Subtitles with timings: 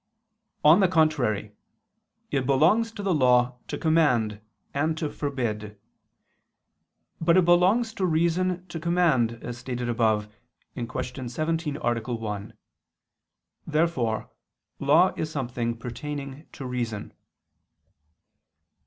[0.65, 1.51] On the contrary,
[2.31, 4.41] It belongs to the law to command
[4.73, 5.77] and to forbid.
[7.21, 10.27] But it belongs to reason to command, as stated above
[10.73, 10.89] (Q.
[11.29, 11.93] 17, A.
[12.15, 12.53] 1).
[13.67, 14.31] Therefore
[14.79, 17.13] law is something pertaining to reason.